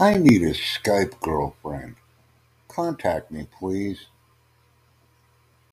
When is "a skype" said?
0.42-1.20